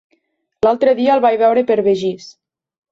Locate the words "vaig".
1.27-1.39